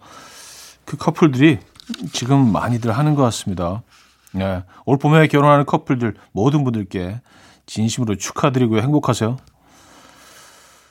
그 0.85 0.97
커플들이 0.97 1.59
지금 2.13 2.51
많이들 2.51 2.91
하는 2.91 3.15
것 3.15 3.23
같습니다. 3.23 3.83
네, 4.33 4.63
올 4.85 4.97
봄에 4.97 5.27
결혼하는 5.27 5.65
커플들 5.65 6.15
모든 6.31 6.63
분들께 6.63 7.21
진심으로 7.65 8.15
축하드리고요. 8.15 8.81
행복하세요. 8.81 9.37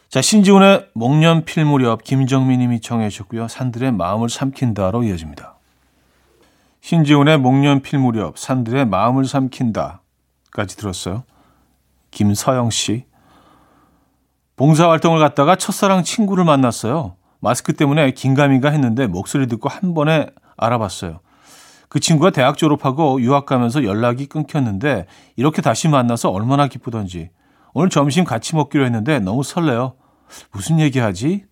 자, 0.09 0.23
신지훈의 0.23 0.89
목련 0.95 1.45
필 1.45 1.67
무렵 1.67 2.03
김정민 2.03 2.61
님이 2.61 2.81
청해 2.81 3.11
주셨고요. 3.11 3.47
산들의 3.47 3.93
마음을 3.93 4.31
삼킨다로 4.31 5.03
이어집니다. 5.03 5.57
신지훈의 6.81 7.37
목련 7.37 7.83
필 7.83 7.99
무렵 7.99 8.39
산들의 8.39 8.87
마음을 8.87 9.27
삼킨다까지 9.27 10.79
들었어요. 10.79 11.25
김서영 12.11 12.71
씨. 12.71 13.05
봉사활동을 14.57 15.21
갔다가 15.21 15.57
첫사랑 15.57 16.05
친구를 16.05 16.43
만났어요. 16.43 17.17
마스크 17.41 17.75
때문에 17.75 18.13
긴가민가 18.13 18.71
했는데 18.71 19.07
목소리 19.07 19.47
듣고 19.47 19.69
한 19.69 19.93
번에 19.93 20.29
알아봤어요. 20.57 21.21
그 21.91 22.01
친구가 22.01 22.31
대학 22.31 22.57
졸업하고 22.57 23.21
유학 23.21 23.45
가면서 23.45 23.85
연락이 23.85 24.25
끊겼는데 24.25 25.05
이렇게 25.37 25.61
다시 25.61 25.87
만나서 25.87 26.31
얼마나 26.31 26.67
기쁘던지. 26.67 27.29
오늘 27.75 27.91
점심 27.91 28.25
같이 28.25 28.55
먹기로 28.57 28.85
했는데 28.85 29.19
너무 29.19 29.43
설레요. 29.43 29.95
무슨 30.53 30.79
얘기하지? 30.81 31.45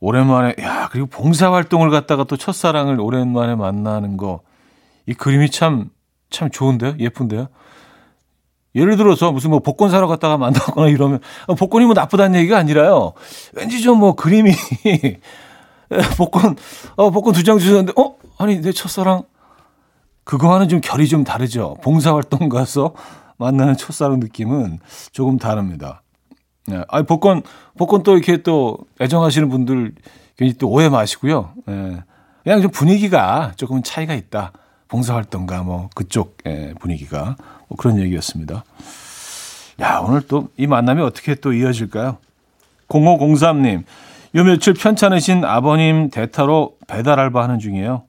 오랜만에 0.00 0.54
야 0.60 0.88
그리고 0.92 1.06
봉사 1.06 1.52
활동을 1.52 1.90
갔다가 1.90 2.24
또 2.24 2.36
첫사랑을 2.36 3.00
오랜만에 3.00 3.54
만나는 3.54 4.16
거 4.16 4.40
이 5.08 5.14
그림이 5.14 5.50
참참 5.50 6.50
좋은데요 6.50 6.96
예쁜데요 6.98 7.46
예를 8.74 8.96
들어서 8.96 9.30
무슨 9.32 9.50
뭐 9.50 9.60
복권 9.60 9.88
사러 9.88 10.06
갔다가 10.08 10.36
만나거나 10.36 10.88
이러면 10.88 11.20
어, 11.46 11.54
복권이 11.54 11.84
뭐 11.86 11.94
나쁘다는 11.94 12.38
얘기가 12.40 12.58
아니라요. 12.58 13.12
왠지 13.54 13.80
좀 13.80 13.98
뭐 14.00 14.14
그림이 14.16 14.50
복권 16.18 16.56
어 16.96 17.10
복권 17.10 17.32
두 17.32 17.42
장 17.44 17.58
주셨는데 17.58 17.92
어 17.98 18.16
아니 18.36 18.60
내 18.60 18.72
첫사랑 18.72 19.22
그거와는 20.24 20.68
좀 20.68 20.80
결이 20.82 21.08
좀 21.08 21.24
다르죠. 21.24 21.76
봉사 21.82 22.12
활동 22.12 22.48
가서 22.50 22.92
만나는 23.38 23.76
첫사랑 23.76 24.20
느낌은 24.20 24.78
조금 25.12 25.38
다릅니다. 25.38 26.02
네. 26.66 26.82
아니 26.88 27.06
복권 27.06 27.42
복권 27.78 28.02
또 28.02 28.16
이렇게 28.16 28.42
또 28.42 28.78
애정하시는 29.00 29.48
분들 29.48 29.94
괜히 30.36 30.52
또 30.54 30.68
오해 30.68 30.88
마시고요. 30.88 31.52
네. 31.66 32.02
그냥 32.42 32.62
좀 32.62 32.70
분위기가 32.70 33.52
조금 33.56 33.82
차이가 33.82 34.14
있다. 34.14 34.52
봉사활동가 34.88 35.62
뭐 35.62 35.90
그쪽 35.94 36.38
예, 36.46 36.72
분위기가 36.78 37.36
뭐 37.68 37.76
그런 37.76 37.98
얘기였습니다. 37.98 38.64
야 39.80 39.98
오늘 39.98 40.22
또 40.22 40.48
이 40.56 40.66
만남이 40.66 41.02
어떻게 41.02 41.34
또 41.34 41.52
이어질까요? 41.52 42.18
0503님 42.88 43.82
요 44.36 44.44
며칠 44.44 44.74
편찮으신 44.74 45.44
아버님 45.44 46.10
대타로 46.10 46.76
배달 46.86 47.18
알바하는 47.20 47.58
중이에요. 47.58 48.04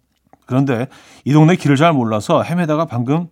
그런데 0.46 0.88
이 1.26 1.34
동네 1.34 1.56
길을 1.56 1.76
잘 1.76 1.94
몰라서 1.94 2.44
헤매다가 2.44 2.86
방금 2.86 3.28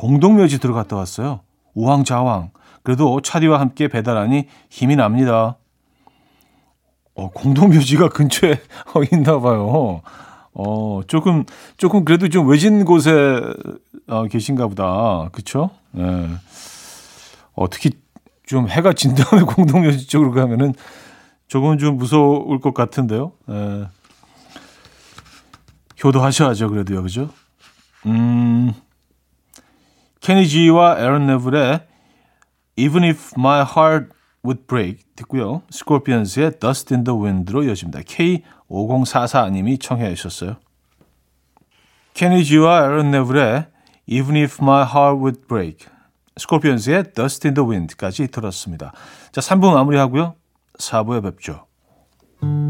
공동묘지 0.00 0.60
들어갔다 0.60 0.96
왔어요. 0.96 1.40
우왕좌왕. 1.74 2.52
그래도 2.82 3.20
차디와 3.20 3.60
함께 3.60 3.86
배달하니 3.86 4.46
힘이 4.70 4.96
납니다. 4.96 5.58
어, 7.14 7.28
공동묘지가 7.28 8.08
근처에 8.16 8.62
있나 9.12 9.38
봐요. 9.40 10.00
어, 10.54 11.00
조금, 11.06 11.44
조금 11.76 12.06
그래도 12.06 12.30
좀 12.30 12.48
외진 12.48 12.86
곳에 12.86 13.12
어, 14.06 14.26
계신가 14.26 14.68
보다. 14.68 15.28
그쵸? 15.32 15.68
예. 15.98 16.30
어, 17.52 17.68
특히 17.68 17.90
좀 18.46 18.70
해가 18.70 18.94
진 18.94 19.14
다음에 19.14 19.44
공동묘지 19.54 20.06
쪽으로 20.06 20.32
가면은 20.32 20.72
조금 21.46 21.76
좀 21.76 21.98
무서울 21.98 22.58
것 22.60 22.72
같은데요. 22.72 23.32
예. 23.50 23.86
효도하셔야죠, 26.02 26.70
그래도요. 26.70 27.02
그죠? 27.02 27.28
음, 28.06 28.72
케니지와 30.20 30.98
에런 30.98 31.26
네블의 31.26 31.86
Even 32.76 33.04
If 33.04 33.32
My 33.36 33.62
Heart 33.62 34.08
Would 34.44 34.66
Break 34.66 35.04
듣고요. 35.16 35.62
스콜피언스의 35.70 36.58
Dust 36.60 36.94
in 36.94 37.04
the 37.04 37.18
Wind로 37.18 37.62
이어집니다. 37.64 38.00
K5044님이 38.00 39.80
청해 39.80 40.14
주셨어요. 40.14 40.56
케니지와 42.14 42.84
에런 42.84 43.10
네블의 43.10 43.66
Even 44.06 44.36
If 44.36 44.58
My 44.62 44.82
Heart 44.82 45.18
Would 45.18 45.40
Break 45.48 45.86
스콜피언스의 46.36 47.12
Dust 47.14 47.46
in 47.46 47.54
the 47.54 47.68
Wind까지 47.68 48.28
들었습니다. 48.28 48.92
자, 49.32 49.40
3부 49.40 49.72
마무리하고요. 49.72 50.34
4부에 50.78 51.22
뵙죠. 51.22 51.66
이 52.42 52.69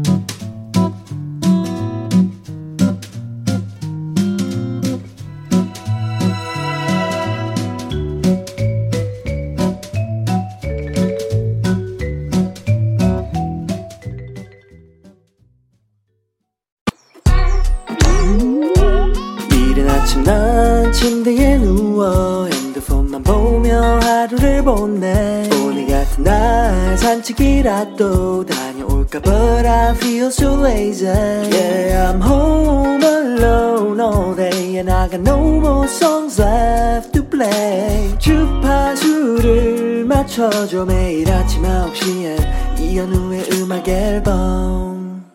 산책이라도 27.61 28.45
다녀올까 28.45 29.19
But 29.21 29.67
I 29.67 29.95
feel 29.95 30.27
so 30.27 30.59
lazy 30.59 31.07
Yeah 31.07 32.11
I'm 32.11 32.21
home 32.21 33.03
alone 33.03 33.99
all 34.01 34.35
day 34.35 34.77
And 34.77 34.91
I 34.91 35.07
got 35.07 35.21
no 35.21 35.37
more 35.59 35.87
songs 35.87 36.41
left 36.41 37.13
to 37.13 37.23
play 37.23 38.17
주파수를 38.17 40.05
맞춰줘 40.05 40.85
매일 40.85 41.31
아침 41.31 41.63
9시에 41.63 42.79
이현우의 42.79 43.49
음악 43.53 43.87
앨범 43.87 45.25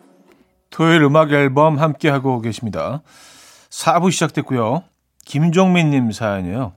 토요일 0.69 1.03
음악 1.03 1.31
앨범 1.31 1.79
함께하고 1.79 2.39
계십니다. 2.41 3.01
4부 3.69 4.11
시작됐고요. 4.11 4.83
김종민님 5.25 6.11
사연이에요. 6.11 6.73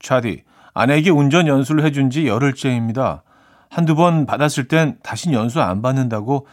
차디, 0.00 0.42
아내에게 0.74 1.08
운전 1.10 1.46
연수를 1.46 1.82
해준 1.82 2.10
지 2.10 2.26
열흘째입니다. 2.26 3.22
한두 3.68 3.94
번 3.94 4.26
받았을 4.26 4.68
땐 4.68 4.98
다신 5.02 5.32
연수 5.32 5.60
안 5.60 5.82
받는다고 5.82 6.46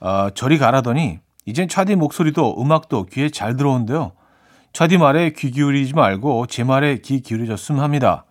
어, 0.00 0.30
저리 0.34 0.58
가라더니 0.58 1.20
이젠 1.44 1.68
차디 1.68 1.96
목소리도 1.96 2.60
음악도 2.60 3.06
귀에 3.06 3.30
잘 3.30 3.56
들어온대요. 3.56 4.12
차디 4.72 4.98
말에 4.98 5.30
귀 5.30 5.50
기울이지 5.50 5.94
말고 5.94 6.46
제 6.46 6.64
말에 6.64 6.98
귀 6.98 7.20
기울여줬으면 7.20 7.82
합니다. 7.82 8.24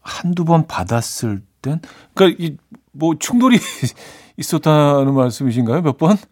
한두 0.00 0.44
번 0.44 0.66
받았을 0.66 1.42
땐 1.62 1.80
그러니까 2.14 2.44
이 2.44 2.56
뭐 2.92 3.16
충돌이 3.18 3.58
있었다는 4.36 5.14
말씀이신가요? 5.14 5.82
몇 5.82 5.98
번? 5.98 6.16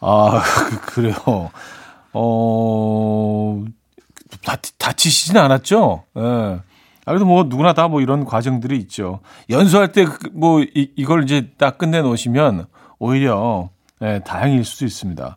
아, 0.00 0.42
그, 0.42 0.80
그래요. 0.80 1.50
어, 2.12 3.64
다, 4.44 4.56
다치시진 4.78 5.36
않았죠? 5.36 6.04
예. 6.16 6.60
아, 7.04 7.10
그래도 7.12 7.24
뭐 7.26 7.44
누구나 7.44 7.72
다 7.72 7.88
뭐 7.88 8.00
이런 8.00 8.24
과정들이 8.24 8.76
있죠. 8.78 9.20
연수할 9.50 9.92
때 9.92 10.06
뭐 10.32 10.62
이걸 10.74 11.24
이제 11.24 11.50
딱 11.58 11.78
끝내 11.78 12.00
놓으시면 12.02 12.66
오히려 12.98 13.70
예, 14.02 14.20
다행일 14.24 14.64
수도 14.64 14.84
있습니다. 14.84 15.36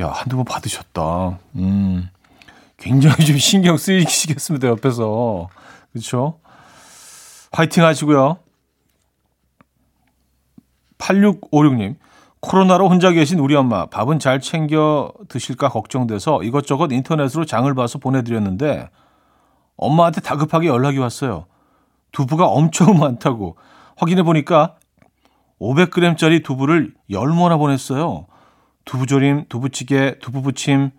야, 0.00 0.08
한두 0.08 0.36
번 0.36 0.44
받으셨다. 0.44 1.38
음. 1.56 2.08
굉장히 2.76 3.24
좀 3.26 3.36
신경 3.36 3.76
쓰이시겠습니다, 3.76 4.68
옆에서. 4.68 5.48
그렇죠? 5.92 6.38
화이팅 7.52 7.84
하시고요. 7.84 8.38
8656님. 10.98 11.96
코로나로 12.40 12.88
혼자 12.88 13.10
계신 13.10 13.38
우리 13.38 13.54
엄마 13.54 13.84
밥은 13.86 14.18
잘 14.18 14.40
챙겨 14.40 15.12
드실까 15.28 15.68
걱정돼서 15.68 16.42
이것저것 16.42 16.90
인터넷으로 16.90 17.44
장을 17.44 17.72
봐서 17.74 17.98
보내드렸는데 17.98 18.88
엄마한테 19.80 20.20
다급하게 20.20 20.68
연락이 20.68 20.98
왔어요. 20.98 21.46
두부가 22.12 22.46
엄청 22.46 22.98
많다고 22.98 23.56
확인해 23.96 24.22
보니까 24.22 24.76
500g짜리 25.60 26.44
두부를 26.44 26.94
10모나 27.10 27.58
보냈어요. 27.58 28.26
두부조림, 28.84 29.46
두부찌개, 29.48 30.18
두부부침, 30.20 30.90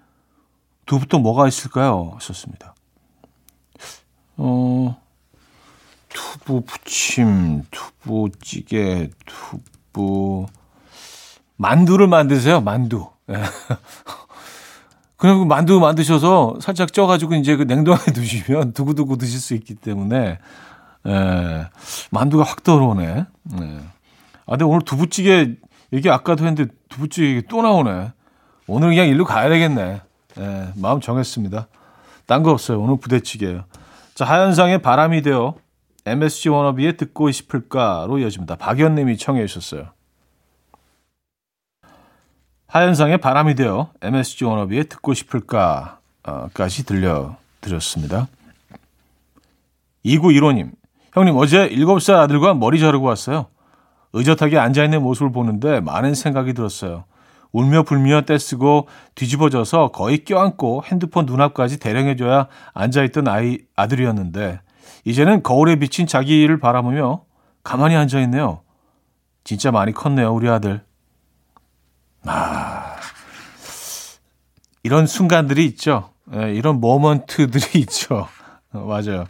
두부 0.86 1.08
또 1.08 1.20
뭐가 1.20 1.48
있을까요? 1.48 2.12
하셨습니다. 2.16 2.76
어, 4.38 5.00
두부부침, 6.10 7.64
두부찌개, 7.72 9.10
두부... 9.26 10.48
만두를 11.58 12.08
만드세요, 12.08 12.62
만두. 12.62 13.10
예. 15.24 15.28
그냥 15.28 15.48
만두 15.48 15.80
만드셔서 15.80 16.56
살짝 16.62 16.94
쪄가지고 16.94 17.36
이제 17.36 17.56
그 17.56 17.64
냉동에 17.64 17.98
두시면 18.14 18.74
두고두고 18.74 19.18
드실 19.18 19.40
수 19.40 19.54
있기 19.54 19.76
때문에, 19.76 20.40
예. 21.08 21.68
만두가 22.12 22.44
확 22.44 22.64
떠오르네. 22.64 23.06
예. 23.06 23.80
아, 24.46 24.52
근데 24.52 24.66
오늘 24.66 24.82
두부찌개 24.82 25.56
얘기 25.94 26.10
아까도 26.10 26.46
했는데 26.46 26.72
두부찌개 26.90 27.44
또 27.50 27.62
나오네. 27.62 28.12
오늘 28.68 28.90
그냥 28.90 29.08
일로 29.08 29.26
가야 29.26 29.50
되겠네. 29.50 30.02
예, 30.40 30.68
마음 30.76 31.02
정했습니다. 31.02 31.68
딴 32.26 32.44
거 32.44 32.52
없어요. 32.52 32.80
오늘 32.82 32.98
부대찌개예요. 33.00 33.66
자, 34.16 34.26
하현상의 34.26 34.82
바람이 34.82 35.22
되어 35.22 35.56
MSG 36.06 36.50
워너비에 36.50 36.94
듣고 36.94 37.30
싶을까로 37.32 38.18
이어집니다. 38.20 38.56
박연님이 38.56 39.18
청해 39.18 39.46
주셨어요. 39.46 39.88
하현상의 42.72 43.18
바람이 43.18 43.56
되어 43.56 43.90
MSG 44.02 44.46
워너비에 44.46 44.84
듣고 44.84 45.14
싶을까까지 45.14 46.86
들려드렸습니다. 46.86 48.30
2915님, 50.06 50.72
형님 51.12 51.36
어제 51.36 51.68
7살 51.68 52.16
아들과 52.16 52.54
머리 52.54 52.80
자르고 52.80 53.06
왔어요. 53.06 53.48
의젓하게 54.14 54.58
앉아있는 54.58 55.02
모습을 55.02 55.34
보는데 55.34 55.82
많은 55.82 56.16
생각이 56.16 56.54
들었어요. 56.54 57.04
울며 57.52 57.84
불며 57.84 58.22
떼쓰고 58.22 58.88
뒤집어져서 59.16 59.90
거의 59.90 60.24
껴안고 60.24 60.84
핸드폰 60.86 61.26
눈앞까지 61.26 61.78
대령해줘야 61.78 62.48
앉아있던 62.74 63.28
아이, 63.28 63.58
아들이었는데 63.76 64.62
이제는 65.04 65.44
거울에 65.44 65.76
비친 65.76 66.08
자기를 66.08 66.62
바라보며 66.62 67.26
가만히 67.66 67.98
앉아있네요. 67.98 68.62
진짜 69.44 69.72
많이 69.72 69.92
컸네요, 69.92 70.34
우리 70.34 70.48
아들. 70.48 70.90
아, 72.26 72.96
이런 74.84 75.08
순간들이 75.08 75.66
있죠. 75.68 76.10
예, 76.36 76.54
이런 76.54 76.80
모먼트들이 76.80 77.80
있죠. 77.82 78.28
어, 78.74 78.80
맞아요. 78.80 79.26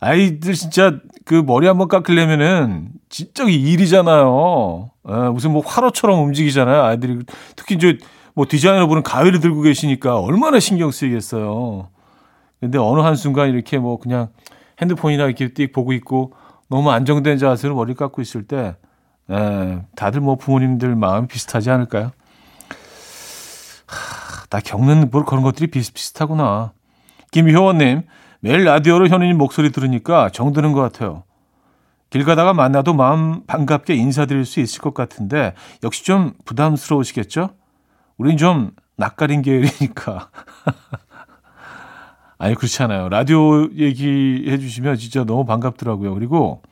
아이들 0.00 0.54
진짜 0.54 0.98
그 1.24 1.34
머리 1.34 1.66
한번 1.66 1.88
깎으려면은 1.88 2.90
진짜 3.08 3.44
일이잖아요. 3.44 4.90
에, 5.08 5.12
예, 5.12 5.28
무슨 5.30 5.52
뭐 5.52 5.62
화로처럼 5.64 6.22
움직이잖아요. 6.24 6.82
아이들이 6.82 7.20
특히 7.54 7.76
이제 7.76 7.98
뭐 8.34 8.46
디자이너 8.48 8.86
분은 8.86 9.02
가위를 9.02 9.40
들고 9.40 9.62
계시니까 9.62 10.20
얼마나 10.20 10.60
신경 10.60 10.90
쓰이겠어요. 10.90 11.88
근데 12.60 12.78
어느 12.78 13.00
한 13.00 13.16
순간 13.16 13.50
이렇게 13.50 13.78
뭐 13.78 13.98
그냥 13.98 14.28
핸드폰이나 14.80 15.24
이렇게 15.24 15.48
띡 15.48 15.72
보고 15.72 15.92
있고 15.92 16.32
너무 16.68 16.90
안정된 16.90 17.38
자세로 17.38 17.74
머리 17.74 17.94
깎고 17.94 18.20
있을 18.20 18.46
때 18.46 18.56
에, 18.56 18.74
예, 19.30 19.82
다들 19.96 20.20
뭐 20.20 20.36
부모님들 20.36 20.94
마음 20.94 21.26
비슷하지 21.26 21.70
않을까요? 21.70 22.12
하, 23.86 24.46
다 24.48 24.60
겪는 24.60 25.10
뭐 25.10 25.24
그런 25.24 25.42
것들이 25.42 25.68
비슷비슷하구나. 25.68 26.72
김효원님, 27.32 28.02
매일 28.40 28.64
라디오로 28.64 29.08
현우님 29.08 29.36
목소리 29.36 29.72
들으니까 29.72 30.30
정드는 30.30 30.72
것 30.72 30.80
같아요. 30.80 31.24
길 32.10 32.24
가다가 32.24 32.54
만나도 32.54 32.94
마음 32.94 33.44
반갑게 33.46 33.94
인사드릴 33.94 34.44
수 34.44 34.60
있을 34.60 34.80
것 34.80 34.94
같은데 34.94 35.54
역시 35.82 36.04
좀 36.04 36.34
부담스러우시겠죠? 36.44 37.50
우린 38.16 38.36
좀 38.36 38.70
낯가린 38.96 39.42
계열이니까. 39.42 40.30
아니 42.38 42.54
그렇지 42.54 42.82
않아요. 42.84 43.08
라디오 43.08 43.70
얘기해 43.72 44.58
주시면 44.58 44.96
진짜 44.96 45.24
너무 45.24 45.44
반갑더라고요. 45.44 46.14
그리고 46.14 46.62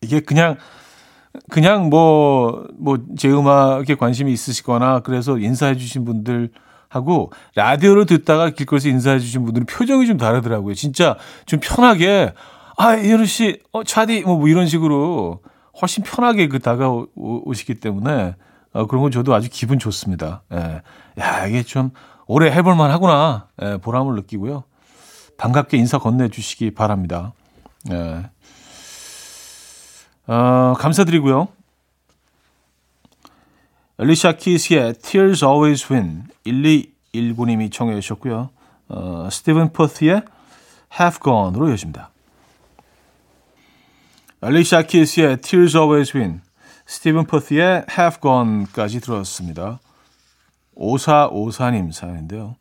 이게 0.00 0.20
그냥 0.20 0.56
그냥 1.50 1.88
뭐 1.90 2.66
뭐 2.78 2.98
제 3.16 3.30
음악에 3.30 3.94
관심이 3.94 4.32
있으시거나 4.32 5.00
그래서 5.00 5.38
인사해 5.38 5.76
주신 5.76 6.04
분들 6.04 6.50
하고 6.88 7.32
라디오를 7.54 8.06
듣다가 8.06 8.50
길거리에서 8.50 8.88
인사해 8.88 9.18
주신 9.18 9.44
분들은 9.44 9.66
표정이 9.66 10.06
좀 10.06 10.16
다르더라고요. 10.16 10.74
진짜 10.74 11.16
좀 11.46 11.58
편하게 11.62 12.32
아, 12.78 12.94
이현우 12.94 13.24
씨, 13.24 13.60
어, 13.72 13.82
차디 13.84 14.22
뭐, 14.22 14.36
뭐 14.36 14.48
이런 14.48 14.66
식으로 14.66 15.40
훨씬 15.80 16.04
편하게 16.04 16.48
그 16.48 16.58
다가오시기 16.58 17.80
때문에 17.80 18.34
어, 18.72 18.86
그런 18.86 19.02
건 19.02 19.10
저도 19.10 19.34
아주 19.34 19.48
기분 19.50 19.78
좋습니다. 19.78 20.42
예. 20.52 20.82
야, 21.18 21.46
이게 21.46 21.62
좀 21.62 21.90
오래 22.26 22.50
해볼 22.50 22.76
만 22.76 22.90
하구나. 22.90 23.48
예, 23.62 23.78
보람을 23.78 24.14
느끼고요. 24.16 24.64
반갑게 25.38 25.76
인사 25.78 25.98
건네주시기 25.98 26.72
바랍니다. 26.72 27.32
예. 27.90 28.30
어, 30.26 30.74
감사드리고요. 30.78 31.48
엘리샤 33.98 34.32
키스의 34.32 34.94
Tears 34.94 35.44
Always 35.44 35.86
Win 35.92 36.24
1219님이 36.44 37.72
청해 37.72 37.98
주셨고요. 38.00 38.50
어, 38.88 39.28
스티븐 39.30 39.72
포트의 39.72 40.22
Have 41.00 41.20
Gone으로 41.22 41.70
이어집니다. 41.70 42.10
엘리샤 44.42 44.82
키스의 44.82 45.40
Tears 45.40 45.76
Always 45.76 46.16
Win, 46.16 46.40
스티븐 46.86 47.24
포트의 47.26 47.86
Have 47.90 48.20
Gone까지 48.20 49.00
들었습니다. 49.00 49.80
5454님 50.76 51.90
사연인데요. 51.92 52.56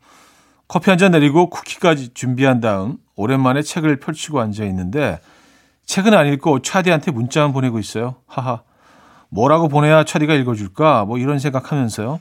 커피 0.68 0.90
한 0.90 0.98
잔 0.98 1.12
내리고 1.12 1.50
쿠키까지 1.50 2.14
준비한 2.14 2.60
다음 2.62 2.98
오랜만에 3.16 3.62
책을 3.62 4.00
펼치고 4.00 4.40
앉아 4.40 4.64
있는데 4.66 5.20
책은 5.86 6.14
안 6.14 6.28
읽고 6.28 6.62
차디한테 6.62 7.12
문자만 7.12 7.54
보내고 7.54 7.80
있어요. 7.80 8.16
하하. 8.28 8.62
뭐라고 9.30 9.68
보내야 9.68 10.04
차디가 10.04 10.34
읽어줄까? 10.34 11.06
뭐 11.06 11.18
이런 11.18 11.40
생각하면서요. 11.40 12.20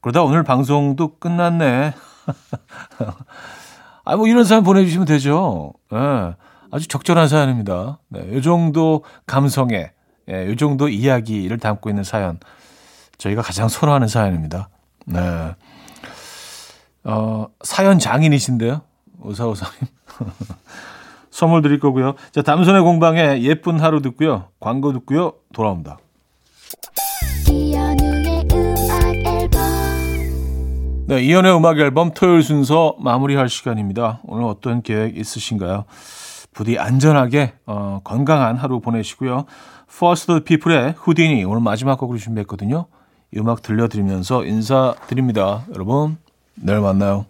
그러다 0.00 0.22
오늘 0.22 0.42
방송도 0.42 1.18
끝났네. 1.18 1.94
아, 4.04 4.16
뭐 4.16 4.26
이런 4.26 4.44
사연 4.44 4.64
보내주시면 4.64 5.06
되죠. 5.06 5.72
예. 5.92 5.96
네, 5.96 6.34
아주 6.72 6.88
적절한 6.88 7.28
사연입니다. 7.28 7.98
네, 8.08 8.32
요 8.32 8.40
정도 8.40 9.04
감성에, 9.26 9.90
예, 10.28 10.46
요 10.46 10.56
정도 10.56 10.88
이야기를 10.88 11.58
담고 11.58 11.90
있는 11.90 12.04
사연. 12.04 12.38
저희가 13.18 13.42
가장 13.42 13.68
선호하는 13.68 14.08
사연입니다. 14.08 14.70
네. 15.06 15.54
어, 17.04 17.46
사연 17.62 17.98
장인이신데요. 17.98 18.80
오사오사님. 19.22 19.74
선물 21.30 21.62
드릴 21.62 21.80
거고요. 21.80 22.14
자, 22.32 22.42
담선의 22.42 22.82
공방에 22.82 23.42
예쁜 23.42 23.80
하루 23.80 24.00
듣고요. 24.02 24.46
광고 24.60 24.92
듣고요. 24.92 25.32
돌아옵니다. 25.52 25.98
네, 31.06 31.22
이연의 31.22 31.56
음악 31.56 31.78
앨범 31.78 32.12
토요일 32.12 32.42
순서 32.42 32.94
마무리할 33.00 33.48
시간입니다. 33.48 34.20
오늘 34.24 34.44
어떤 34.44 34.80
계획 34.82 35.16
있으신가요? 35.16 35.84
부디 36.52 36.78
안전하게 36.78 37.54
어, 37.66 38.00
건강한 38.04 38.56
하루 38.56 38.80
보내시고요. 38.80 39.44
Foster 39.98 40.44
the 40.44 40.58
People의 40.58 40.94
Houdini 40.96 41.44
오늘 41.44 41.60
마지막 41.62 41.98
곡으로 41.98 42.18
준비했거든요. 42.18 42.86
이 43.34 43.38
음악 43.38 43.62
들려드리면서 43.62 44.44
인사드립니다. 44.44 45.64
여러분 45.74 46.16
내일 46.54 46.80
만나요. 46.80 47.26